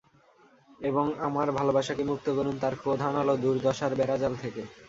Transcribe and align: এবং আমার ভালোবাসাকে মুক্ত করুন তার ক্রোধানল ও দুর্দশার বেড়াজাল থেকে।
এবং 0.79 1.05
আমার 1.27 1.47
ভালোবাসাকে 1.57 2.03
মুক্ত 2.03 2.27
করুন 2.37 2.55
তার 2.59 2.73
ক্রোধানল 2.81 3.27
ও 3.29 3.41
দুর্দশার 3.43 3.91
বেড়াজাল 3.99 4.33
থেকে। 4.43 4.61